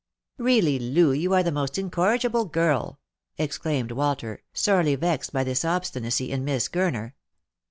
[0.39, 2.99] "Eeally, Loo, you are the most incorrigible girl!"
[3.37, 7.13] exclaimed Walter, sorely vexed by this obstinacy in Miss Gurner.